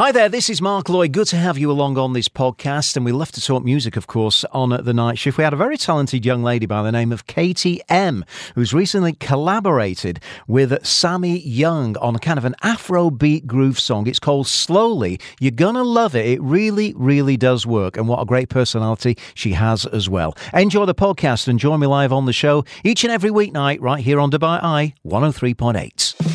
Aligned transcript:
Hi 0.00 0.12
there, 0.12 0.28
this 0.28 0.48
is 0.48 0.62
Mark 0.62 0.88
Lloyd. 0.88 1.10
Good 1.10 1.26
to 1.26 1.36
have 1.36 1.58
you 1.58 1.72
along 1.72 1.98
on 1.98 2.12
this 2.12 2.28
podcast. 2.28 2.94
And 2.94 3.04
we 3.04 3.10
love 3.10 3.32
to 3.32 3.40
talk 3.40 3.64
music, 3.64 3.96
of 3.96 4.06
course, 4.06 4.44
on 4.52 4.68
the 4.84 4.94
night 4.94 5.18
shift. 5.18 5.38
We 5.38 5.42
had 5.42 5.52
a 5.52 5.56
very 5.56 5.76
talented 5.76 6.24
young 6.24 6.44
lady 6.44 6.66
by 6.66 6.84
the 6.84 6.92
name 6.92 7.10
of 7.10 7.26
Kati 7.26 7.80
M, 7.88 8.24
who's 8.54 8.72
recently 8.72 9.14
collaborated 9.14 10.20
with 10.46 10.86
Sammy 10.86 11.40
Young 11.40 11.96
on 11.96 12.14
a 12.14 12.20
kind 12.20 12.38
of 12.38 12.44
an 12.44 12.54
Afrobeat 12.62 13.46
groove 13.46 13.80
song. 13.80 14.06
It's 14.06 14.20
called 14.20 14.46
Slowly. 14.46 15.18
You're 15.40 15.50
going 15.50 15.74
to 15.74 15.82
love 15.82 16.14
it. 16.14 16.26
It 16.26 16.40
really, 16.42 16.94
really 16.96 17.36
does 17.36 17.66
work. 17.66 17.96
And 17.96 18.06
what 18.06 18.22
a 18.22 18.24
great 18.24 18.50
personality 18.50 19.18
she 19.34 19.54
has 19.54 19.84
as 19.84 20.08
well. 20.08 20.36
Enjoy 20.54 20.86
the 20.86 20.94
podcast 20.94 21.48
and 21.48 21.58
join 21.58 21.80
me 21.80 21.88
live 21.88 22.12
on 22.12 22.24
the 22.24 22.32
show 22.32 22.64
each 22.84 23.02
and 23.02 23.12
every 23.12 23.30
weeknight 23.30 23.78
right 23.80 24.04
here 24.04 24.20
on 24.20 24.30
Dubai 24.30 24.62
Eye 24.62 24.94
103.8. 25.04 26.27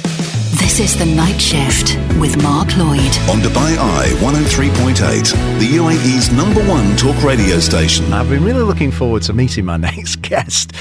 This 0.73 0.95
is 0.95 0.97
The 0.97 1.05
Night 1.05 1.39
Shift 1.39 1.99
with 2.19 2.41
Mark 2.41 2.75
Lloyd. 2.77 2.99
On 3.29 3.37
Dubai 3.37 3.77
Eye 3.77 4.09
103.8, 4.21 5.59
the 5.59 5.67
UAE's 5.67 6.31
number 6.31 6.67
one 6.67 6.97
talk 6.97 7.21
radio 7.23 7.59
station. 7.59 8.11
I've 8.11 8.27
been 8.27 8.43
really 8.43 8.63
looking 8.63 8.89
forward 8.89 9.21
to 9.23 9.33
meeting 9.33 9.65
my 9.65 9.77
next 9.91 10.23
guest, 10.23 10.71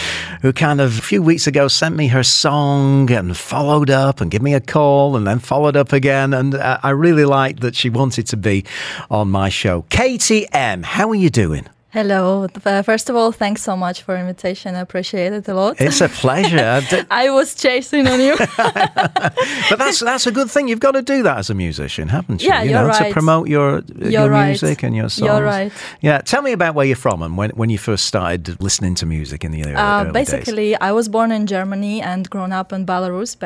who 0.40 0.50
kind 0.54 0.80
of 0.80 0.98
a 0.98 1.02
few 1.02 1.20
weeks 1.20 1.46
ago 1.46 1.68
sent 1.68 1.94
me 1.94 2.06
her 2.06 2.22
song 2.22 3.10
and 3.10 3.36
followed 3.36 3.90
up 3.90 4.22
and 4.22 4.30
gave 4.30 4.40
me 4.40 4.54
a 4.54 4.62
call 4.62 5.14
and 5.14 5.26
then 5.26 5.38
followed 5.38 5.76
up 5.76 5.92
again. 5.92 6.32
And 6.32 6.54
uh, 6.54 6.78
I 6.82 6.88
really 6.88 7.26
liked 7.26 7.60
that 7.60 7.76
she 7.76 7.90
wanted 7.90 8.26
to 8.28 8.38
be 8.38 8.64
on 9.10 9.30
my 9.30 9.50
show. 9.50 9.82
Kati 9.90 10.46
M, 10.52 10.84
how 10.84 11.10
are 11.10 11.14
you 11.14 11.28
doing? 11.28 11.68
Hello. 11.92 12.46
Uh, 12.64 12.80
first 12.80 13.10
of 13.10 13.16
all, 13.16 13.32
thanks 13.32 13.60
so 13.62 13.76
much 13.76 14.00
for 14.00 14.16
invitation. 14.16 14.74
I 14.74 14.80
appreciate 14.80 15.34
it 15.34 15.46
a 15.46 15.52
lot. 15.52 15.78
It's 15.78 16.00
a 16.00 16.08
pleasure. 16.08 16.80
I 17.10 17.28
was 17.28 17.54
chasing 17.54 18.06
on 18.08 18.18
you. 18.18 18.34
but 18.56 19.76
that's 19.76 20.00
that's 20.00 20.26
a 20.26 20.32
good 20.32 20.50
thing. 20.50 20.68
You've 20.68 20.80
got 20.80 20.92
to 20.92 21.02
do 21.02 21.22
that 21.24 21.36
as 21.36 21.50
a 21.50 21.54
musician, 21.54 22.08
haven't 22.08 22.40
you? 22.42 22.48
Yeah, 22.48 22.62
you 22.62 22.70
you're 22.70 22.80
know, 22.80 22.88
right. 22.88 23.08
to 23.08 23.12
promote 23.12 23.46
your 23.48 23.82
You're 23.98 24.10
your 24.10 24.30
right. 24.30 24.46
music 24.46 24.82
and 24.82 24.96
your 24.96 25.10
songs. 25.10 25.26
You're 25.28 25.44
right. 25.44 25.70
Yeah. 26.00 26.22
Tell 26.22 26.40
me 26.40 26.52
about 26.52 26.74
where 26.74 26.86
you're 26.86 26.96
from 26.96 27.20
and 27.20 27.36
when, 27.36 27.50
when 27.50 27.68
you 27.68 27.76
first 27.76 28.06
started 28.06 28.58
listening 28.58 28.94
to 28.94 29.04
music 29.04 29.44
in 29.44 29.50
the 29.52 29.62
early, 29.66 29.74
Uh, 29.74 30.00
early 30.04 30.12
days. 30.12 30.30
basically, 30.30 30.74
I 30.80 30.92
was 30.92 31.10
born 31.10 31.30
in 31.30 31.46
Germany 31.46 32.00
and 32.00 32.28
grown 32.30 32.52
up 32.52 32.72
in 32.72 32.86
Belarus. 32.86 33.36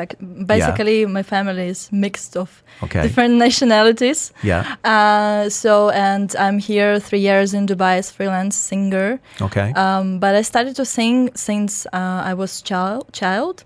Basically, 0.47 1.05
my 1.05 1.21
family 1.23 1.67
is 1.67 1.89
mixed 1.91 2.37
of 2.37 2.63
Okay. 2.81 3.01
different 3.01 3.33
nationalities. 3.47 4.31
Yeah. 4.41 4.63
Uh, 4.85 5.49
so, 5.49 5.89
and 5.89 6.33
I'm 6.39 6.59
here 6.59 6.97
three 7.01 7.19
years 7.19 7.53
in 7.53 7.65
Dubai 7.67 7.97
as 7.97 8.09
freelance 8.09 8.36
singer. 8.51 9.19
Okay. 9.41 9.73
Um, 9.73 10.19
but 10.19 10.35
I 10.35 10.41
started 10.41 10.75
to 10.75 10.85
sing 10.85 11.29
since 11.35 11.85
uh, 11.87 12.21
I 12.29 12.33
was 12.33 12.61
child, 12.61 13.11
child. 13.13 13.63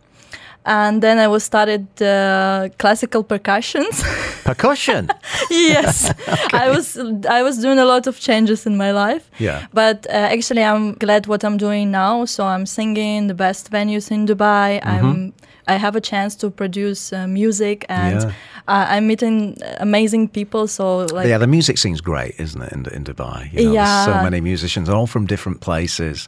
And 0.64 1.02
then 1.02 1.18
I 1.18 1.28
was 1.28 1.44
started 1.44 1.88
uh, 2.02 2.70
classical 2.78 3.24
percussions. 3.24 4.04
Percussion. 4.44 5.10
yes, 5.50 6.14
I 6.54 6.70
was 6.70 6.98
I 7.26 7.42
was 7.42 7.58
doing 7.58 7.80
a 7.80 7.86
lot 7.86 8.06
of 8.06 8.20
changes 8.20 8.68
in 8.68 8.78
my 8.78 8.92
life. 8.92 9.30
Yeah. 9.40 9.66
But 9.74 10.06
uh, 10.08 10.14
actually, 10.36 10.64
I'm 10.64 10.94
glad 10.94 11.26
what 11.26 11.44
I'm 11.44 11.58
doing 11.58 11.90
now. 11.90 12.26
So 12.26 12.46
I'm 12.46 12.66
singing 12.68 13.28
the 13.28 13.34
best 13.34 13.72
venues 13.72 14.12
in 14.12 14.28
Dubai. 14.28 14.80
Mm-hmm. 14.82 15.06
I'm 15.06 15.34
I 15.68 15.78
have 15.78 15.96
a 15.96 16.02
chance 16.02 16.36
to 16.38 16.50
produce 16.50 17.14
uh, 17.14 17.28
music, 17.28 17.86
and 17.90 18.22
Yeah. 18.22 18.32
uh, 18.68 18.86
I'm 18.90 19.08
meeting 19.08 19.58
amazing 19.80 20.30
people. 20.30 20.68
So 20.68 21.06
like 21.06 21.28
yeah, 21.28 21.38
the 21.40 21.48
music 21.48 21.78
scene's 21.78 22.02
great, 22.02 22.34
isn't 22.40 22.62
it, 22.62 22.72
in, 22.74 22.86
in 22.96 23.04
Dubai? 23.04 23.52
You 23.54 23.66
know, 23.66 23.74
There's 23.74 24.06
so 24.06 24.22
many 24.24 24.42
musicians, 24.42 24.90
all 24.90 25.08
from 25.08 25.26
different 25.26 25.60
places. 25.62 26.28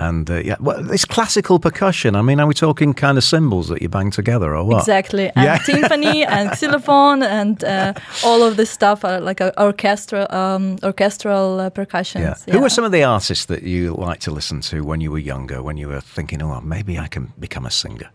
And 0.00 0.30
uh, 0.30 0.34
yeah, 0.44 0.54
well, 0.60 0.92
it's 0.92 1.04
classical 1.04 1.58
percussion. 1.58 2.14
I 2.14 2.22
mean, 2.22 2.38
are 2.38 2.46
we 2.46 2.54
talking 2.54 2.94
kind 2.94 3.18
of 3.18 3.24
cymbals 3.24 3.66
that 3.68 3.82
you 3.82 3.88
bang 3.88 4.12
together 4.12 4.54
or 4.54 4.62
what? 4.64 4.78
Exactly, 4.78 5.26
and 5.34 5.44
Yeah. 5.44 5.58
timpani 5.58 6.24
and 6.36 6.56
xylophone 6.56 7.24
and 7.24 7.64
uh, 7.64 7.94
all 8.24 8.44
of 8.44 8.56
this 8.56 8.70
stuff 8.70 9.04
are 9.04 9.20
like 9.20 9.40
a 9.40 9.50
orchestra, 9.60 10.26
um, 10.30 10.76
orchestral 10.84 11.58
uh, 11.60 11.70
percussions. 11.70 12.44
Yeah. 12.46 12.54
Who 12.54 12.60
were 12.60 12.68
some 12.70 12.84
of 12.86 12.92
the 12.92 13.02
artists 13.02 13.46
that 13.46 13.62
you 13.64 13.94
liked 14.08 14.22
to 14.22 14.30
listen 14.30 14.60
to 14.70 14.84
when 14.84 15.00
you 15.00 15.10
were 15.10 15.18
younger, 15.34 15.62
when 15.64 15.76
you 15.76 15.88
were 15.88 16.00
thinking, 16.14 16.42
oh, 16.42 16.60
maybe 16.60 16.96
I 16.96 17.08
can 17.08 17.32
become 17.40 17.66
a 17.66 17.70
singer? 17.70 18.10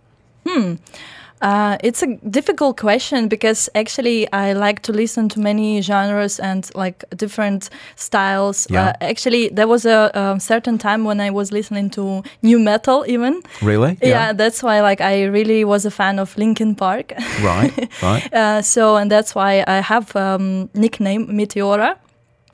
Uh, 1.43 1.75
it's 1.83 2.01
a 2.01 2.15
difficult 2.29 2.77
question 2.77 3.27
because 3.27 3.69
actually 3.75 4.31
I 4.31 4.53
like 4.53 4.81
to 4.83 4.93
listen 4.93 5.27
to 5.29 5.41
many 5.41 5.81
genres 5.81 6.39
and 6.39 6.69
like 6.73 7.03
different 7.17 7.69
styles. 7.97 8.65
Yeah. 8.69 8.87
Uh, 8.87 8.93
actually, 9.01 9.49
there 9.49 9.67
was 9.67 9.85
a, 9.85 10.09
um 10.17 10.39
certain 10.39 10.77
time 10.77 11.03
when 11.03 11.19
I 11.19 11.31
was 11.31 11.51
listening 11.51 11.89
to 11.91 12.23
nu 12.41 12.59
metal 12.59 13.03
even. 13.07 13.41
Really? 13.61 13.97
Yeah. 14.01 14.31
that's 14.33 14.63
why 14.63 14.81
like 14.81 15.01
I 15.01 15.25
really 15.25 15.65
was 15.65 15.85
a 15.85 15.91
fan 15.91 16.19
of 16.19 16.37
Linkin 16.37 16.75
Park. 16.75 17.11
Right, 17.43 17.73
right. 18.01 18.33
uh, 18.33 18.61
so 18.61 18.95
and 18.95 19.11
that's 19.11 19.35
why 19.35 19.63
I 19.67 19.81
have 19.81 20.15
um, 20.15 20.69
nickname 20.73 21.27
Meteora. 21.27 21.97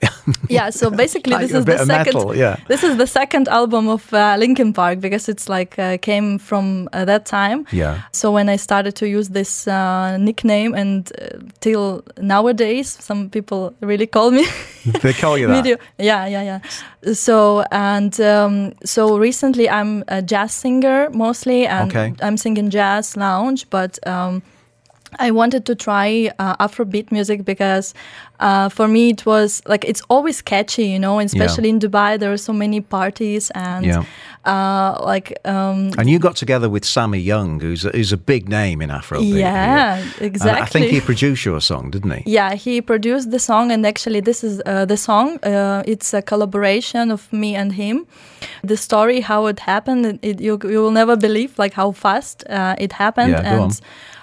yeah, 0.49 0.69
so 0.69 0.89
basically 0.89 1.33
Like 1.33 1.47
this 1.47 1.53
is 1.53 1.65
the 1.65 1.77
second. 1.85 2.13
metal, 2.15 2.35
yeah. 2.35 2.55
This 2.67 2.83
is 2.83 2.97
the 2.97 3.07
second 3.07 3.47
album 3.47 3.87
of 3.89 4.13
uh, 4.13 4.35
Linkin 4.39 4.73
Park 4.73 4.99
because 4.99 5.27
it's 5.27 5.49
like 5.49 5.77
uh, 5.79 5.97
came 5.97 6.37
from 6.39 6.87
uh, 6.93 7.05
that 7.05 7.25
time. 7.25 7.65
Yeah. 7.71 8.01
So 8.11 8.31
when 8.31 8.49
I 8.49 8.57
started 8.57 8.95
to 8.95 9.05
use 9.07 9.29
this 9.29 9.67
uh, 9.67 10.17
nickname, 10.17 10.73
and 10.75 11.11
uh, 11.21 11.39
till 11.59 12.03
nowadays, 12.21 12.97
some 12.99 13.29
people 13.29 13.73
really 13.81 14.07
call 14.07 14.31
me 14.31 14.45
They 15.01 15.13
call 15.13 15.37
you 15.37 15.47
that? 15.47 15.65
Yeah, 15.97 16.27
yeah, 16.27 16.43
yeah. 16.43 17.13
So 17.13 17.63
and 17.71 18.19
um, 18.21 18.71
so 18.85 19.17
recently, 19.17 19.67
I'm 19.69 20.03
a 20.07 20.21
jazz 20.21 20.53
singer 20.53 21.09
mostly, 21.11 21.65
and 21.67 21.89
Okay. 21.91 22.13
I'm 22.21 22.37
singing 22.37 22.69
jazz 22.69 23.17
lounge, 23.17 23.65
but. 23.69 23.99
Um, 24.07 24.41
I 25.17 25.31
wanted 25.31 25.65
to 25.65 25.75
try 25.75 26.29
uh, 26.37 26.55
Afrobeat 26.67 27.11
music 27.11 27.43
because 27.43 27.93
uh, 28.39 28.69
for 28.69 28.87
me 28.87 29.09
it 29.09 29.25
was 29.25 29.61
like 29.65 29.83
it's 29.85 30.01
always 30.09 30.41
catchy, 30.41 30.85
you 30.87 30.99
know. 30.99 31.19
Especially 31.19 31.69
in 31.69 31.79
Dubai, 31.79 32.19
there 32.19 32.31
are 32.31 32.37
so 32.37 32.53
many 32.53 32.79
parties 32.81 33.49
and 33.55 33.85
Yeah. 33.85 34.03
uh, 34.45 35.01
like 35.03 35.33
um, 35.45 35.91
And 35.97 36.09
you 36.09 36.19
got 36.19 36.35
together 36.35 36.69
with 36.69 36.85
Sammy 36.85 37.19
Young, 37.19 37.59
who's 37.59 37.85
a, 37.85 37.89
who's 37.89 38.13
a 38.13 38.17
big 38.17 38.47
name 38.49 38.81
in 38.81 38.89
Afrobeat. 38.91 39.39
yeah, 39.39 39.97
And 39.97 40.13
exactly. 40.21 40.61
I 40.61 40.65
think 40.65 40.85
he 40.91 41.01
produced 41.11 41.43
your 41.43 41.59
song, 41.61 41.89
didn't 41.91 42.11
he? 42.11 42.23
Yeah, 42.31 42.53
he 42.53 42.79
produced 42.81 43.31
the 43.31 43.39
song, 43.39 43.71
and 43.71 43.85
actually, 43.85 44.21
this 44.21 44.43
is 44.43 44.61
uh, 44.65 44.85
the 44.85 44.97
song. 44.97 45.39
Uh, 45.43 45.83
it's 45.85 46.13
a 46.13 46.21
collaboration 46.21 47.11
of 47.11 47.31
me 47.33 47.55
and 47.55 47.73
him. 47.73 48.05
The 48.63 48.77
story, 48.77 49.21
how 49.21 49.47
it 49.47 49.59
happened, 49.59 50.05
it, 50.05 50.19
it- 50.21 50.41
you 50.41 50.57
you 50.63 50.81
will 50.83 50.91
never 50.91 51.15
believe 51.17 51.57
like 51.57 51.73
how 51.73 51.91
fast 51.91 52.43
uh, 52.49 52.75
it 52.77 52.91
happened. 52.93 53.31
Yeah, 53.31 53.43
go 53.57 53.63
and 53.63 53.81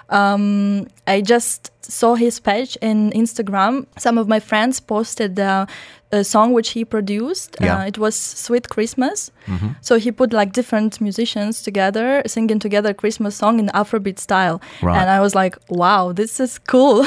um, 0.09 0.87
I 1.05 1.21
just 1.21 1.71
saw 1.83 2.15
his 2.15 2.39
page 2.39 2.77
in 2.81 3.11
Instagram. 3.11 3.85
Some 3.97 4.17
of 4.17 4.27
my 4.27 4.39
friends 4.39 4.79
posted 4.79 5.39
uh, 5.39 5.65
a 6.11 6.23
song 6.23 6.53
which 6.53 6.69
he 6.69 6.85
produced. 6.85 7.57
Yeah. 7.59 7.79
Uh, 7.79 7.85
it 7.85 7.97
was 7.97 8.15
"Sweet 8.15 8.69
Christmas." 8.69 9.31
Mhm. 9.47 9.75
So 9.81 9.97
he 9.97 10.11
put 10.11 10.31
like 10.33 10.53
different 10.53 11.01
musicians 11.01 11.61
together, 11.61 12.21
singing 12.25 12.59
together 12.59 12.89
a 12.89 12.93
Christmas 12.93 13.35
song 13.35 13.59
in 13.59 13.67
Afrobeat 13.73 14.19
style. 14.19 14.61
Right. 14.81 14.97
And 14.97 15.09
I 15.09 15.19
was 15.19 15.35
like, 15.35 15.57
wow, 15.69 16.13
this 16.13 16.39
is 16.39 16.59
cool. 16.59 17.05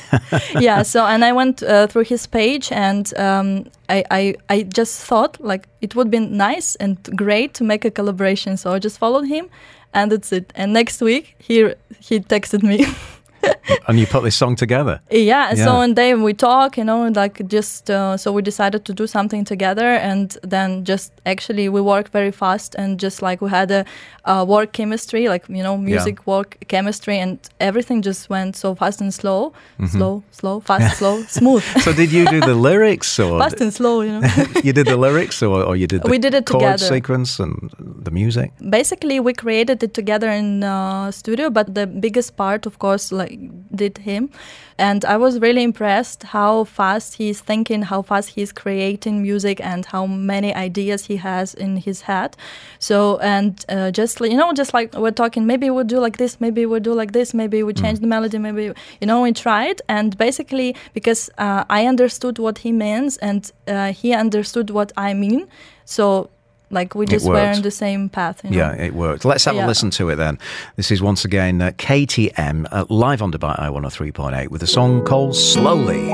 yeah. 0.60 0.82
So, 0.82 1.04
and 1.06 1.24
I 1.24 1.32
went 1.32 1.62
uh, 1.62 1.86
through 1.86 2.04
his 2.04 2.26
page 2.26 2.70
and 2.72 3.16
um, 3.18 3.64
I, 3.88 4.04
I, 4.10 4.34
I 4.48 4.62
just 4.62 5.02
thought 5.04 5.40
like 5.40 5.68
it 5.80 5.94
would 5.94 6.10
be 6.10 6.20
nice 6.20 6.76
and 6.76 6.96
great 7.16 7.54
to 7.54 7.64
make 7.64 7.84
a 7.84 7.90
collaboration. 7.90 8.56
So 8.56 8.72
I 8.72 8.78
just 8.78 8.98
followed 8.98 9.26
him 9.26 9.48
and 9.96 10.12
that's 10.12 10.30
it. 10.32 10.52
And 10.54 10.72
next 10.72 11.00
week 11.00 11.34
he, 11.38 11.72
he 12.00 12.20
texted 12.20 12.62
me. 12.62 12.86
And 13.88 13.98
you 13.98 14.06
put 14.06 14.22
this 14.24 14.36
song 14.36 14.56
together. 14.56 15.00
Yeah, 15.10 15.52
Yeah. 15.54 15.64
so 15.64 15.80
and 15.80 15.94
then 15.96 16.22
we 16.22 16.32
talk, 16.34 16.76
you 16.78 16.84
know, 16.84 17.08
like 17.08 17.46
just 17.48 17.90
uh, 17.90 18.16
so 18.16 18.32
we 18.32 18.42
decided 18.42 18.84
to 18.84 18.92
do 18.94 19.06
something 19.06 19.44
together, 19.44 19.86
and 20.10 20.36
then 20.42 20.84
just 20.84 21.12
actually 21.24 21.68
we 21.68 21.80
work 21.80 22.10
very 22.12 22.32
fast, 22.32 22.74
and 22.78 22.98
just 23.02 23.22
like 23.22 23.40
we 23.40 23.50
had 23.50 23.70
a 23.70 23.84
uh, 24.24 24.44
work 24.48 24.72
chemistry, 24.72 25.28
like 25.28 25.44
you 25.48 25.62
know, 25.62 25.76
music 25.76 26.26
work 26.26 26.56
chemistry, 26.68 27.18
and 27.18 27.38
everything 27.60 28.02
just 28.02 28.28
went 28.30 28.56
so 28.56 28.74
fast 28.74 29.00
and 29.00 29.12
slow, 29.14 29.52
Mm-hmm. 29.78 29.96
slow, 29.98 30.22
slow, 30.30 30.60
fast, 30.60 30.98
slow, 30.98 31.22
smooth, 31.38 31.62
So 31.82 31.92
did 31.92 32.10
you 32.12 32.24
do 32.26 32.40
the 32.40 32.54
lyrics 32.68 33.18
or 33.20 33.38
fast 33.38 33.60
and 33.60 33.72
slow, 33.72 34.00
you 34.02 34.12
know. 34.20 34.22
you 34.64 34.72
did 34.72 34.86
the 34.86 34.96
lyrics 34.96 35.42
or, 35.42 35.62
or 35.62 35.76
you 35.76 35.86
did 35.86 36.02
the 36.02 36.10
We 36.10 36.18
did 36.18 36.34
it 36.34 36.46
chord 36.46 36.60
together. 36.62 36.86
sequence 36.94 37.38
and 37.42 37.70
the 37.78 38.10
music? 38.10 38.50
basically 38.70 39.20
we 39.20 39.32
created 39.32 39.82
it 39.82 39.92
together 39.94 40.28
in 40.30 40.62
uh, 40.64 41.10
studio 41.10 41.50
but 41.50 41.74
the 41.74 41.86
biggest 41.86 42.36
part 42.36 42.66
of 42.66 42.78
course 42.78 43.12
like 43.12 43.35
did 43.74 43.98
him. 43.98 44.30
And 44.78 45.04
i 45.04 45.16
was 45.16 45.38
really 45.40 45.62
impressed 45.62 46.22
how 46.22 46.64
fast 46.64 47.14
he's 47.16 47.40
thinking 47.40 47.82
how 47.82 48.02
fast 48.02 48.28
he's 48.36 48.52
creating 48.52 49.22
music 49.22 49.58
and 49.60 49.86
how 49.86 50.04
many 50.06 50.54
ideas 50.54 51.06
he 51.06 51.16
has 51.16 51.54
in 51.54 51.76
his 51.78 52.02
head. 52.02 52.36
So 52.78 53.18
and 53.18 53.52
uh, 53.68 53.90
just 53.90 54.20
like- 54.20 54.30
you 54.32 54.36
know 54.36 54.52
just 54.52 54.74
like 54.74 54.94
we're 54.94 55.10
talking 55.22 55.46
maybe 55.46 55.70
we'll 55.70 55.84
do 55.96 55.98
like 55.98 56.16
this 56.18 56.40
maybe 56.40 56.66
we'll 56.66 56.80
do 56.90 56.94
like 56.94 57.12
this 57.12 57.32
maybe 57.34 57.62
we 57.62 57.72
change 57.72 58.00
the 58.00 58.06
melody 58.06 58.38
maybe 58.38 58.64
you 59.00 59.06
know 59.06 59.22
we 59.22 59.32
tried. 59.32 59.80
And 59.88 60.16
basically 60.18 60.74
because 60.92 61.30
uh, 61.38 61.64
i 61.70 61.86
understood 61.86 62.38
what 62.38 62.58
he 62.58 62.72
means 62.72 63.16
and 63.18 63.50
uh, 63.68 63.92
he 63.92 64.12
understood 64.12 64.70
what 64.70 64.92
i 64.96 65.14
mean. 65.14 65.46
So 65.84 66.30
like 66.70 66.94
we 66.94 67.06
just 67.06 67.26
were 67.26 67.34
worked. 67.34 67.58
in 67.58 67.62
the 67.62 67.70
same 67.70 68.08
path. 68.08 68.42
You 68.44 68.50
know? 68.50 68.56
Yeah, 68.56 68.72
it 68.72 68.94
worked. 68.94 69.24
Let's 69.24 69.44
have 69.44 69.56
a 69.56 69.66
listen 69.66 69.90
to 69.90 70.08
it 70.10 70.16
then. 70.16 70.38
This 70.76 70.90
is 70.90 71.00
once 71.00 71.24
again 71.24 71.62
uh, 71.62 71.70
Kati 71.72 72.32
M 72.36 72.66
uh, 72.70 72.84
live 72.88 73.22
on 73.22 73.32
Dubai 73.32 73.58
Eye 73.58 73.68
103.8 73.68 74.48
with 74.48 74.62
a 74.62 74.66
song 74.66 75.04
called 75.04 75.36
Slowly. 75.36 76.12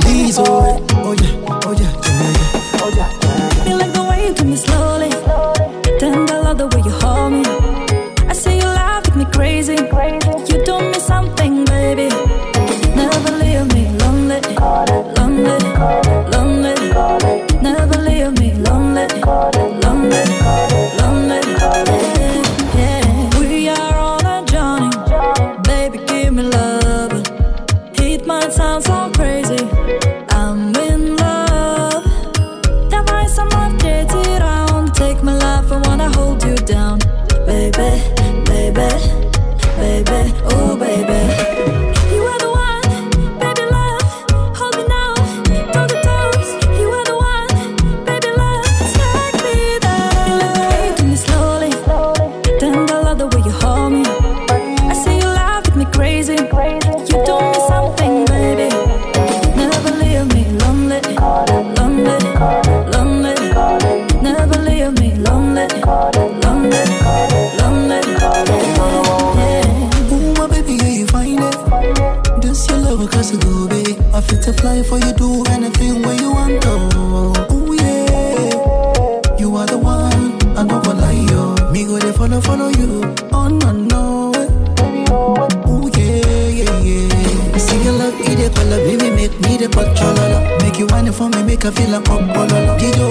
Please, 0.00 0.38
oh, 0.38 0.84
oh 0.90 1.12
yeah, 1.12 1.60
oh 1.64 1.72
yeah, 1.72 1.92
yeah, 2.96 3.64
Feel 3.64 3.78
like 3.78 3.92
the 3.92 4.02
way 4.02 4.26
you 4.26 4.44
me 4.44 4.56
slowly. 4.56 4.77
Fly 74.68 74.82
for 74.82 74.98
you, 74.98 75.12
do 75.14 75.44
anything 75.50 76.02
where 76.02 76.14
you 76.20 76.30
want 76.32 76.62
to. 76.62 76.74
Ooh, 77.54 77.74
yeah. 77.74 79.38
You 79.38 79.56
are 79.56 79.66
the 79.66 79.78
one, 79.78 80.32
I 80.56 80.64
don't 80.68 80.82
gonna 80.84 81.00
lie, 81.00 81.24
yo. 81.30 81.72
Me 81.72 81.84
go 81.86 81.98
to 81.98 82.12
follow, 82.12 82.40
follow 82.40 82.68
you. 82.68 82.90
Oh, 83.32 83.48
no, 83.48 83.70
no. 83.72 84.02
Ooh, 85.70 85.88
yeah, 85.96 86.48
yeah, 86.60 86.80
yeah. 86.88 87.58
See 87.66 87.82
your 87.84 87.94
love, 87.94 88.20
eat 88.20 88.40
it, 88.46 88.54
color, 88.54 88.80
baby, 88.86 89.10
make 89.10 89.36
me 89.40 89.56
the 89.56 89.68
controller. 89.76 90.40
Make 90.62 90.78
you 90.78 90.86
it 90.86 91.14
for 91.14 91.28
me, 91.30 91.42
make 91.42 91.62
her 91.62 91.72
feel 91.72 91.90
like 91.90 92.04
pop, 92.04 92.20
bololo. 92.34 93.07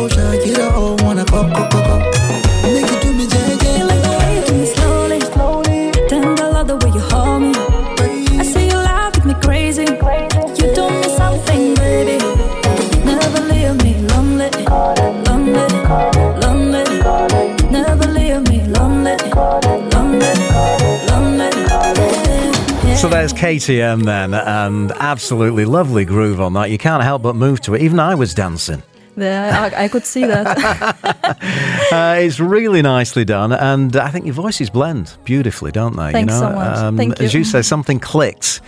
Kati 23.37 23.79
M 23.81 24.01
then, 24.01 24.33
and 24.33 24.91
absolutely 24.93 25.65
lovely 25.65 26.05
groove 26.05 26.41
on 26.41 26.53
that. 26.53 26.71
You 26.71 26.77
can't 26.77 27.03
help 27.03 27.21
but 27.21 27.35
move 27.35 27.61
to 27.61 27.75
it. 27.75 27.81
Even 27.81 27.99
I 27.99 28.15
was 28.15 28.33
dancing. 28.33 28.81
Yeah, 29.15 29.69
I, 29.73 29.85
I 29.85 29.87
could 29.87 30.05
see 30.05 30.25
that. 30.25 30.47
Uh, 31.89 32.17
it's 32.19 32.37
really 32.41 32.81
nicely 32.81 33.23
done, 33.23 33.53
and 33.53 33.95
I 33.95 34.09
think 34.09 34.25
your 34.25 34.33
voices 34.33 34.69
blend 34.69 35.15
beautifully, 35.23 35.71
don't 35.71 35.95
they? 35.95 36.11
Thanks 36.11 36.33
you 36.33 36.39
know? 36.41 36.49
so 36.49 36.55
much. 36.55 36.77
Um, 36.77 36.97
Thank 36.97 37.21
As 37.21 37.33
you. 37.33 37.39
you 37.39 37.43
say, 37.45 37.61
something 37.61 37.97
clicked 38.01 38.59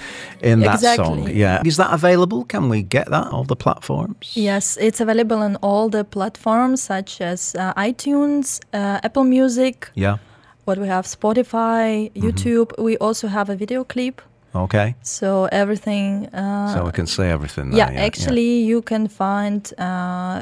in 0.41 0.61
that 0.61 0.75
Exactly. 0.75 1.05
song. 1.05 1.29
Yeah, 1.29 1.61
is 1.65 1.75
that 1.75 1.91
available? 1.93 2.45
Can 2.45 2.69
we 2.69 2.81
get 2.81 3.09
that 3.09 3.27
on 3.27 3.47
the 3.47 3.57
platforms? 3.57 4.31
yes, 4.35 4.77
it's 4.79 5.01
available 5.01 5.39
on 5.39 5.57
all 5.57 5.89
the 5.89 6.05
platforms 6.05 6.81
such 6.81 7.19
as 7.19 7.55
uh, 7.55 7.73
iTunes, 7.73 8.61
uh, 8.73 9.01
Apple 9.03 9.25
Music. 9.25 9.89
Yeah. 9.95 10.17
What 10.63 10.77
we 10.77 10.87
have 10.87 11.05
Spotify, 11.05 12.09
Mm-hmm. 12.13 12.25
YouTube. 12.25 12.71
We 12.81 12.95
also 12.97 13.27
have 13.27 13.49
a 13.49 13.55
video 13.57 13.83
clip. 13.83 14.21
Okay. 14.55 14.95
So 15.03 15.45
everything. 15.51 16.25
Uh, 16.33 16.73
So 16.73 16.85
we 16.85 16.91
can 16.91 17.07
see 17.07 17.23
everything. 17.25 17.71
Yeah, 17.73 17.91
yeah, 17.91 18.05
actually, 18.05 18.63
you 18.65 18.81
can 18.81 19.07
find 19.07 19.61
uh, 19.77 19.83
uh, 19.83 20.41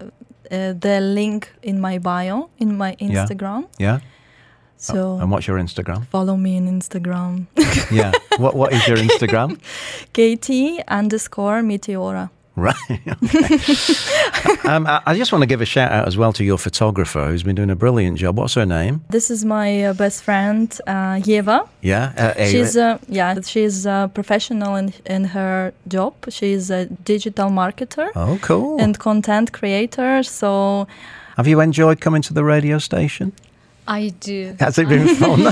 the 0.80 1.00
link 1.02 1.52
in 1.62 1.80
my 1.82 2.00
bio 2.00 2.50
in 2.58 2.78
my 2.78 2.96
Yeah. 3.00 3.08
Instagram. 3.26 3.64
Yeah. 3.80 4.00
So 4.78 5.18
And 5.20 5.32
what's 5.32 5.48
your 5.48 5.60
Instagram? 5.60 6.06
follow 6.12 6.38
me 6.38 6.56
on 6.58 6.68
Instagram, 6.68 7.48
yeah. 7.92 8.12
What 8.38 8.54
What 8.56 8.72
is 8.74 8.88
your 8.88 8.98
Instagram? 9.08 9.58
KT 10.14 10.50
underscore 10.88 11.62
Meteora. 11.64 12.30
Right. 12.58 12.76
Um, 14.66 14.86
I, 14.88 15.02
I 15.06 15.16
just 15.18 15.32
want 15.32 15.44
to 15.44 15.46
give 15.48 15.62
a 15.62 15.66
shout 15.66 15.92
out 15.92 16.08
as 16.08 16.18
well 16.18 16.34
to 16.34 16.44
your 16.44 16.58
photographer 16.58 17.28
who's 17.28 17.44
been 17.44 17.56
doing 17.56 17.70
a 17.70 17.76
brilliant 17.76 18.18
job. 18.18 18.38
What's 18.38 18.56
her 18.56 18.66
name? 18.66 19.02
This 19.10 19.30
is 19.32 19.46
my 19.46 19.84
uh, 19.86 19.94
best 19.94 20.24
friend 20.24 20.68
uh, 20.88 21.22
Yeva. 21.30 21.68
Yeah. 21.82 22.14
Uh, 22.18 22.34
A- 22.36 22.52
She's 22.52 22.76
uh, 22.76 22.98
yeah, 23.08 23.40
she's 23.42 23.86
a 23.86 24.10
professional 24.14 24.76
in 24.76 24.92
in 25.06 25.24
her 25.26 25.72
job. 25.88 26.14
She's 26.30 26.70
a 26.72 26.86
digital 27.06 27.50
marketer 27.50 28.10
oh, 28.16 28.38
cool. 28.42 28.82
and 28.82 28.98
content 28.98 29.52
creator. 29.52 30.24
So 30.24 30.88
Have 31.38 31.48
you 31.48 31.62
enjoyed 31.62 32.00
coming 32.02 32.24
to 32.24 32.34
the 32.34 32.44
radio 32.44 32.80
station? 32.80 33.32
I 33.88 34.10
do. 34.20 34.56
Has 34.60 34.78
it 34.78 34.90
been 34.90 35.08
fun? 35.16 35.52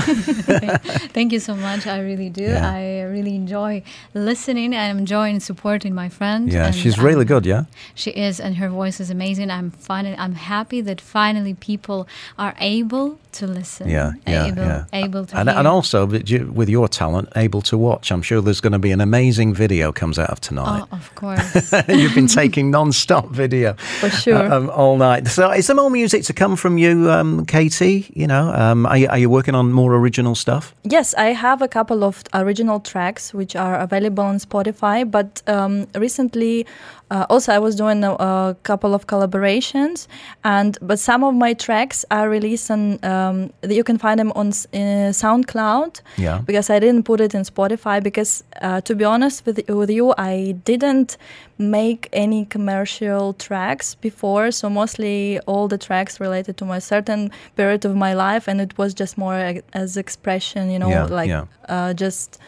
Thank 1.12 1.32
you 1.32 1.40
so 1.40 1.54
much. 1.56 1.86
I 1.86 2.00
really 2.00 2.28
do. 2.30 2.42
Yeah. 2.42 2.70
I 2.70 3.02
really 3.02 3.34
enjoy 3.34 3.82
listening 4.14 4.74
and 4.74 4.98
enjoying 4.98 5.40
supporting 5.40 5.94
my 5.94 6.08
friend. 6.08 6.52
yeah, 6.52 6.70
she's 6.70 6.98
really 6.98 7.22
um, 7.22 7.26
good. 7.28 7.46
Yeah. 7.46 7.64
She 7.94 8.10
is, 8.10 8.40
and 8.40 8.56
her 8.56 8.68
voice 8.68 9.00
is 9.00 9.10
amazing. 9.10 9.50
I'm 9.50 9.70
finally, 9.70 10.16
I'm 10.18 10.34
happy 10.34 10.80
that 10.82 11.00
finally 11.00 11.54
people 11.54 12.06
are 12.38 12.54
able 12.60 13.18
to 13.32 13.46
listen. 13.46 13.88
Yeah, 13.90 14.12
yeah, 14.26 14.46
able, 14.46 14.62
yeah. 14.62 14.84
able 14.92 15.26
to 15.26 15.36
And, 15.38 15.48
hear. 15.48 15.58
and 15.58 15.68
also, 15.68 16.06
with 16.06 16.68
your 16.68 16.88
talent, 16.88 17.28
able 17.36 17.60
to 17.62 17.76
watch. 17.78 18.10
I'm 18.10 18.22
sure 18.22 18.40
there's 18.40 18.60
going 18.62 18.72
to 18.72 18.78
be 18.78 18.92
an 18.92 19.00
amazing 19.00 19.54
video 19.54 19.92
comes 19.92 20.18
out 20.18 20.30
of 20.30 20.40
tonight. 20.40 20.84
Oh, 20.90 20.96
of 20.96 21.14
course. 21.14 21.72
You've 21.88 22.14
been 22.14 22.28
taking 22.28 22.70
non-stop 22.70 23.28
video 23.30 23.74
For 24.00 24.10
sure. 24.10 24.36
uh, 24.36 24.56
um, 24.56 24.70
all 24.70 24.96
night. 24.96 25.26
So, 25.28 25.50
is 25.50 25.66
there 25.66 25.76
more 25.76 25.90
music 25.90 26.22
to 26.24 26.32
come 26.32 26.56
from 26.56 26.78
you, 26.78 27.10
um, 27.10 27.44
Kati? 27.46 28.10
You 28.26 28.32
know, 28.32 28.52
um, 28.54 28.86
are, 28.86 28.98
you, 28.98 29.06
are 29.06 29.18
you 29.18 29.30
working 29.30 29.54
on 29.54 29.70
more 29.70 29.94
original 29.94 30.34
stuff? 30.34 30.74
Yes, 30.82 31.14
I 31.14 31.26
have 31.26 31.62
a 31.62 31.68
couple 31.68 32.02
of 32.02 32.24
original 32.34 32.80
tracks 32.80 33.32
which 33.32 33.54
are 33.54 33.78
available 33.78 34.24
on 34.24 34.38
Spotify, 34.38 35.08
but 35.08 35.44
um, 35.46 35.86
recently 35.94 36.66
uh, 37.10 37.24
also 37.30 37.52
I 37.52 37.60
was 37.60 37.76
doing 37.76 38.02
a, 38.02 38.12
a 38.14 38.56
couple 38.64 38.94
of 38.94 39.06
collaborations, 39.06 40.08
and 40.42 40.76
but 40.82 40.98
some 40.98 41.22
of 41.22 41.34
my 41.34 41.54
tracks 41.54 42.04
are 42.10 42.28
released 42.28 42.68
on 42.68 42.98
um, 43.04 43.52
you 43.68 43.84
can 43.84 43.96
find 43.96 44.18
them 44.18 44.32
on 44.34 44.48
uh, 44.48 45.12
SoundCloud. 45.12 46.00
Yeah. 46.16 46.38
Because 46.44 46.68
I 46.68 46.80
didn't 46.80 47.04
put 47.04 47.20
it 47.20 47.32
in 47.32 47.42
Spotify 47.42 48.02
because 48.02 48.42
uh, 48.60 48.80
to 48.80 48.96
be 48.96 49.04
honest 49.04 49.46
with 49.46 49.60
with 49.68 49.90
you, 49.90 50.14
I 50.18 50.56
didn't 50.64 51.16
make 51.58 52.08
any 52.12 52.44
commercial 52.44 53.34
tracks 53.34 53.94
before, 53.94 54.50
so 54.50 54.68
mostly 54.68 55.38
all 55.46 55.68
the 55.68 55.78
tracks 55.78 56.18
related 56.18 56.56
to 56.56 56.64
my 56.64 56.80
certain 56.80 57.30
period 57.54 57.84
of 57.84 57.94
my 57.94 58.14
life, 58.16 58.48
and 58.50 58.60
it 58.60 58.72
was 58.78 58.94
just 58.94 59.16
more 59.18 59.60
as 59.72 59.96
expression, 59.96 60.70
you 60.70 60.78
know, 60.78 60.90
Yeah, 60.90 61.04
like 61.20 61.28
yeah. 61.28 61.44
uh, 61.68 61.92
just 61.94 62.38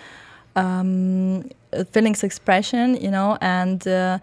um, 0.56 1.48
uh, 1.72 1.84
feelings 1.92 2.22
expression, 2.24 2.96
you 3.00 3.10
know, 3.10 3.36
and 3.40 3.86
uh, 3.86 4.18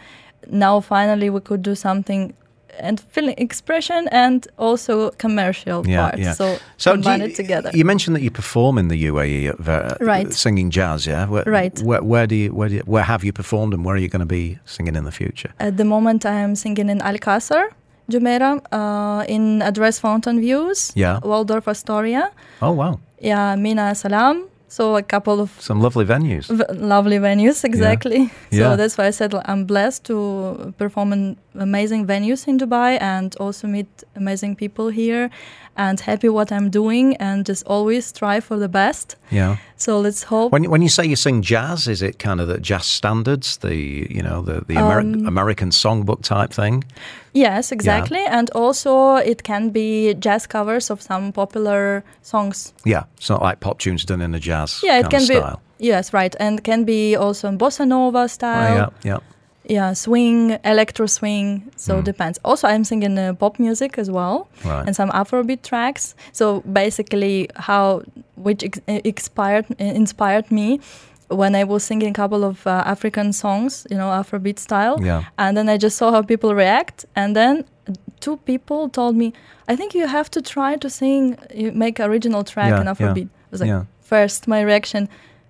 now 0.50 0.80
finally 0.82 1.30
we 1.30 1.40
could 1.42 1.62
do 1.62 1.76
something 1.76 2.34
and 2.80 3.00
feeling 3.00 3.36
expression 3.38 4.10
and 4.12 4.48
also 4.58 5.10
commercial 5.12 5.88
Yeah, 5.88 6.02
part. 6.10 6.20
yeah. 6.20 6.34
So, 6.34 6.58
So, 6.78 6.92
combine 6.92 7.22
you, 7.22 7.28
it 7.28 7.36
together. 7.36 7.70
You 7.74 7.86
mentioned 7.86 8.18
that 8.18 8.22
you 8.22 8.32
perform 8.32 8.78
in 8.78 8.90
the 8.90 9.06
UAE, 9.06 9.48
at, 9.50 9.60
Ver- 9.60 9.96
Right. 10.02 10.34
Singing 10.34 10.72
jazz, 10.72 11.06
yeah. 11.08 11.26
Where, 11.30 11.46
Right. 11.48 11.80
Where, 11.82 12.04
where 12.04 12.28
do 12.28 12.36
you, 12.36 12.50
where 12.54 12.68
do 12.70 12.76
you, 12.76 12.82
where 12.86 13.04
have 13.04 13.24
you 13.24 13.32
performed, 13.32 13.74
and 13.74 13.86
where 13.86 13.96
are 13.96 14.00
you 14.06 14.10
going 14.10 14.28
to 14.28 14.34
be 14.40 14.60
singing 14.66 14.96
in 14.98 15.06
the 15.06 15.12
future? 15.12 15.52
At 15.60 15.78
the 15.78 15.86
moment, 15.86 16.26
I 16.26 16.34
am 16.42 16.56
singing 16.56 16.90
in 16.90 17.02
Al 17.02 17.18
Qasr, 17.18 17.70
Jumeirah, 18.12 18.62
uh, 18.72 19.26
in 19.28 19.62
Address 19.62 20.00
Fountain 20.00 20.40
Views, 20.40 20.92
Yeah. 20.96 21.20
Waldorf 21.24 21.68
Astoria, 21.68 22.32
Oh 22.62 22.72
wow. 22.72 23.00
yeah, 23.20 23.56
Mina 23.56 23.94
Salam, 23.96 24.48
So 24.68 24.98
a 24.98 25.04
couple 25.04 25.40
of 25.40 25.50
Some 25.60 25.80
lovely 25.80 26.06
venues. 26.06 26.46
v- 26.50 26.66
lovely 26.74 27.18
venues, 27.20 27.64
exactly. 27.64 28.30
Yeah. 28.52 28.72
So 28.72 28.76
that's 28.76 28.98
why 28.98 29.06
I 29.08 29.12
said 29.12 29.32
I'm 29.46 29.64
blessed 29.66 30.04
to 30.10 30.74
perform 30.78 31.14
in 31.14 31.38
amazing 31.56 32.06
venues 32.08 32.48
in 32.48 32.58
Dubai 32.58 32.98
and 33.00 33.36
also 33.40 33.68
meet 33.68 33.88
amazing 34.16 34.56
people 34.58 34.90
here, 34.90 35.30
and 35.78 36.00
happy 36.00 36.30
what 36.30 36.52
I'm 36.52 36.70
doing 36.70 37.16
and 37.18 37.46
just 37.46 37.64
always 37.68 38.06
strive 38.08 38.44
for 38.44 38.58
the 38.58 38.68
best. 38.68 39.16
Yeah. 39.32 39.56
So 39.78 40.00
let's 40.00 40.24
hope. 40.24 40.52
When 40.54 40.70
when 40.70 40.82
you 40.82 40.90
say 40.90 41.06
you 41.06 41.16
sing 41.16 41.42
jazz, 41.42 41.88
is 41.88 42.02
it 42.02 42.18
kind 42.18 42.40
of 42.42 42.48
the 42.48 42.58
jazz 42.60 42.86
standards, 42.86 43.58
the 43.58 43.76
you 44.10 44.22
know 44.24 44.42
the 44.42 44.62
the 44.68 44.76
Ameri- 44.76 45.16
Um, 45.16 45.28
American 45.28 45.72
songbook 45.72 46.22
type 46.22 46.54
thing? 46.54 46.84
Yes, 47.34 47.72
exactly. 47.72 48.22
And 48.30 48.50
also, 48.56 49.16
it 49.18 49.44
can 49.44 49.70
be 49.72 50.14
jazz 50.20 50.48
covers 50.48 50.90
of 50.90 51.02
some 51.02 51.32
popular 51.32 52.04
songs. 52.22 52.74
Yeah, 52.86 53.04
it's 53.18 53.30
not 53.30 53.42
like 53.42 53.60
pop 53.60 53.80
tunes 53.80 54.06
done 54.06 54.22
in 54.24 54.34
a 54.36 54.40
jazz 54.40 54.80
Yeah, 54.84 55.00
it 55.00 55.10
can 55.10 55.20
be. 55.28 55.36
style. 55.36 55.60
Yes, 55.80 56.14
right. 56.14 56.36
And 56.40 56.64
can 56.64 56.86
be 56.86 57.18
also 57.18 57.48
in 57.50 57.58
bossa 57.58 57.86
nova 57.86 58.20
Oh, 58.24 58.28
style. 58.28 58.76
yeah, 58.76 58.90
yeah. 59.04 59.20
Yeah, 59.68 59.94
swing, 59.94 60.58
electro 60.64 61.06
swing. 61.08 61.64
So 61.76 61.96
Mm. 61.96 62.04
depends. 62.04 62.40
Also, 62.44 62.68
I'm 62.68 62.84
singing 62.84 63.18
uh, 63.18 63.34
pop 63.34 63.58
music 63.60 63.98
as 63.98 64.10
well, 64.12 64.48
Right. 64.64 64.86
and 64.88 64.96
some 64.96 65.10
Afrobeat 65.12 65.62
tracks. 65.64 66.16
So 66.32 66.62
basically, 66.62 67.50
how 67.56 68.02
which 68.36 68.64
ex- 68.64 68.82
expired 68.88 69.66
inspired 69.80 70.52
me 70.52 70.80
when 71.30 71.56
I 71.56 71.64
was 71.64 71.84
singing 71.84 72.10
a 72.10 72.14
couple 72.14 72.44
of 72.44 72.68
uh, 72.68 72.84
African 72.86 73.34
songs, 73.34 73.88
you 73.90 73.98
know, 73.98 74.10
Afrobeat 74.12 74.60
style. 74.60 74.98
Yeah. 75.04 75.24
And 75.38 75.58
then 75.58 75.68
I 75.70 75.78
just 75.78 75.98
saw 75.98 76.12
how 76.12 76.22
people 76.22 76.54
react, 76.54 77.06
and 77.16 77.36
then 77.36 77.64
two 78.20 78.38
people 78.46 78.90
told 78.90 79.16
me, 79.16 79.34
"I 79.72 79.76
think 79.76 79.94
you 79.96 80.08
have 80.08 80.30
to 80.32 80.42
try 80.42 80.76
to 80.78 80.90
sing, 80.90 81.38
you 81.54 81.72
make 81.72 82.00
original 82.00 82.44
track 82.44 82.70
Yeah, 82.70 82.82
in 82.82 82.86
yeah, 82.88 82.94
Afrobeat." 82.94 83.28
I 83.28 83.52
was 83.52 83.62
like, 83.62 83.70
yeah. 83.70 83.84
first 84.02 84.48
my 84.48 84.62
reaction. 84.62 85.08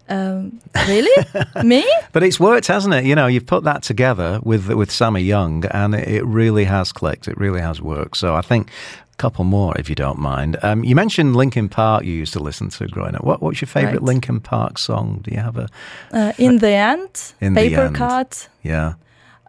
Um, 0.09 0.59
really? 0.87 1.25
Me? 1.63 1.83
But 2.11 2.23
it's 2.23 2.39
worked, 2.39 2.67
hasn't 2.67 2.93
it? 2.93 3.05
You 3.05 3.15
know, 3.15 3.27
you've 3.27 3.45
put 3.47 3.63
that 3.63 3.81
together 3.83 4.39
with 4.43 4.69
with 4.69 4.91
Sammy 4.91 5.21
Young, 5.21 5.65
and 5.71 5.95
it, 5.95 6.07
it 6.07 6.23
really 6.25 6.65
has 6.65 6.91
clicked. 6.91 7.27
It 7.27 7.37
really 7.37 7.61
has 7.61 7.81
worked. 7.81 8.17
So 8.17 8.35
I 8.35 8.41
think 8.41 8.69
a 9.13 9.15
couple 9.17 9.45
more, 9.45 9.73
if 9.79 9.89
you 9.89 9.95
don't 9.95 10.19
mind. 10.19 10.57
Um, 10.61 10.83
you 10.83 10.95
mentioned 10.95 11.35
Linkin 11.35 11.69
Park. 11.69 12.03
You 12.05 12.13
used 12.13 12.33
to 12.33 12.39
listen 12.39 12.69
to 12.69 12.87
growing 12.87 13.15
up. 13.15 13.23
What, 13.23 13.41
what's 13.41 13.61
your 13.61 13.67
favourite 13.67 13.93
Right. 13.95 14.03
Linkin 14.03 14.39
Park 14.41 14.77
song? 14.77 15.21
Do 15.23 15.31
you 15.31 15.39
have 15.41 15.57
a? 15.57 15.67
Uh, 16.11 16.33
in 16.37 16.57
the 16.59 16.69
end, 16.69 17.33
In 17.41 17.53
the 17.55 17.61
paper 17.69 17.81
end. 17.85 17.95
cut, 17.95 18.47
Yeah, 18.61 18.93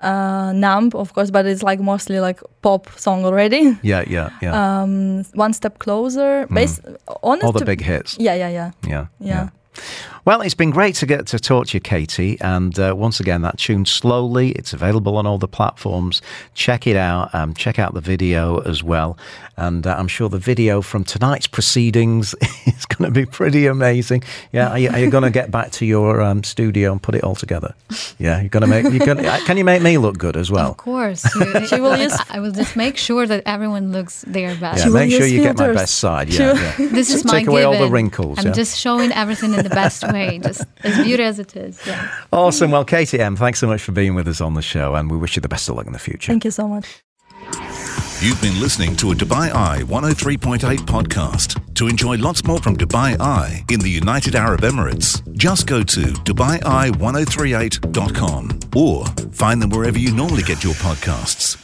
uh, 0.02 0.52
numb, 0.54 0.90
of 0.94 1.12
course, 1.12 1.30
but 1.30 1.44
it's 1.46 1.62
like 1.62 1.80
mostly 1.80 2.18
like 2.20 2.40
pop 2.62 2.88
song 2.98 3.24
already. 3.24 3.76
yeah, 3.82 4.04
yeah, 4.08 4.30
yeah. 4.40 4.82
Um, 4.82 5.24
one 5.34 5.52
step 5.52 5.78
closer. 5.78 6.46
Bas- 6.50 6.80
honest 7.22 7.42
Mm. 7.42 7.46
All 7.46 7.52
the 7.52 7.64
big 7.64 7.82
hits. 7.82 8.16
Yeah, 8.18 8.34
yeah, 8.36 8.48
yeah, 8.48 8.70
Yeah, 8.88 9.06
yeah. 9.20 9.48
Well, 10.26 10.40
it's 10.40 10.54
been 10.54 10.72
great 10.72 10.96
to 10.96 11.06
get 11.06 11.28
to 11.28 11.38
talk 11.38 11.68
to 11.68 11.76
you, 11.76 11.80
Kati. 11.80 12.36
And 12.40 12.76
uh, 12.80 12.94
once 12.96 13.20
again, 13.20 13.42
that 13.42 13.58
tune 13.58 13.86
slowly. 13.86 14.50
It's 14.50 14.72
available 14.72 15.18
on 15.18 15.24
all 15.24 15.38
the 15.38 15.46
platforms. 15.46 16.20
Check 16.52 16.88
it 16.88 16.96
out. 16.96 17.32
Um, 17.32 17.54
check 17.54 17.78
out 17.78 17.94
the 17.94 18.00
video 18.00 18.58
as 18.58 18.82
well. 18.82 19.16
And 19.56 19.86
uh, 19.86 19.94
I'm 19.96 20.08
sure 20.08 20.28
the 20.28 20.40
video 20.40 20.82
from 20.82 21.04
tonight's 21.04 21.46
proceedings 21.46 22.34
is 22.66 22.86
going 22.86 23.08
to 23.08 23.14
be 23.14 23.24
pretty 23.24 23.66
amazing. 23.66 24.24
Yeah, 24.50 24.70
are 24.70 24.78
you, 24.80 24.90
you 24.96 25.10
going 25.12 25.22
to 25.22 25.30
get 25.30 25.52
back 25.52 25.70
to 25.72 25.86
your 25.86 26.20
um, 26.20 26.42
studio 26.42 26.90
and 26.90 27.00
put 27.00 27.14
it 27.14 27.22
all 27.22 27.36
together? 27.36 27.76
Yeah, 28.18 28.40
you're 28.40 28.48
going 28.48 28.62
to 28.62 28.66
make. 28.66 28.92
You're 28.92 29.06
gonna, 29.06 29.22
can 29.46 29.56
you 29.56 29.64
make 29.64 29.80
me 29.80 29.96
look 29.96 30.18
good 30.18 30.36
as 30.36 30.50
well? 30.50 30.72
Of 30.72 30.76
course. 30.76 31.24
You, 31.36 31.66
She 31.68 31.80
will 31.80 31.92
I- 31.92 32.24
I 32.30 32.40
will 32.40 32.50
just 32.50 32.74
make 32.74 32.96
sure 32.96 33.26
that 33.28 33.44
everyone 33.46 33.92
looks 33.92 34.22
their 34.22 34.56
best. 34.56 34.78
Yeah, 34.78 34.84
She 34.86 34.90
make 34.90 35.10
sure 35.12 35.20
use 35.20 35.32
you 35.32 35.42
get 35.42 35.56
my 35.56 35.72
best 35.72 35.98
side. 35.98 36.30
Yeah, 36.30 36.54
yeah. 36.54 36.88
This 36.96 37.14
is 37.14 37.24
my 37.24 37.38
Take 37.38 37.46
away 37.46 37.62
all 37.62 37.78
the 37.78 37.88
wrinkles. 37.88 38.38
I'm 38.38 38.46
yeah. 38.46 38.52
just 38.52 38.76
showing 38.76 39.12
everything 39.12 39.54
in 39.54 39.62
the 39.62 39.70
best 39.70 40.02
way, 40.16 40.38
just 40.38 40.64
as 40.82 40.96
beautiful 41.04 41.26
as 41.26 41.38
it 41.38 41.54
is. 41.56 41.80
Yeah. 41.86 42.08
Awesome. 42.32 42.70
Well, 42.70 42.84
Kati 42.84 43.18
M, 43.18 43.36
thanks 43.36 43.58
so 43.60 43.66
much 43.66 43.80
for 43.82 43.92
being 43.92 44.14
with 44.14 44.28
us 44.28 44.40
on 44.40 44.54
the 44.54 44.62
show, 44.62 44.94
and 44.96 45.10
we 45.10 45.16
wish 45.16 45.36
you 45.36 45.42
the 45.42 45.48
best 45.48 45.68
of 45.68 45.76
luck 45.76 45.86
in 45.86 45.92
the 45.92 45.98
future. 45.98 46.32
Thank 46.32 46.44
you 46.44 46.50
so 46.50 46.66
much. 46.68 47.02
You've 48.20 48.40
been 48.40 48.58
listening 48.60 48.96
to 48.96 49.12
a 49.12 49.14
Dubai 49.14 49.52
Eye 49.52 49.82
103.8 49.82 50.78
podcast. 50.94 51.60
To 51.74 51.86
enjoy 51.86 52.16
lots 52.16 52.42
more 52.44 52.58
from 52.58 52.74
Dubai 52.76 53.20
Eye 53.20 53.62
in 53.70 53.78
the 53.80 53.90
United 53.90 54.34
Arab 54.34 54.62
Emirates, 54.62 55.20
just 55.36 55.66
go 55.66 55.82
to 55.82 56.00
DubaiEye1038.com 56.00 58.60
or 58.74 59.04
find 59.32 59.60
them 59.60 59.68
wherever 59.68 59.98
you 59.98 60.12
normally 60.12 60.44
get 60.44 60.64
your 60.64 60.72
podcasts. 60.74 61.58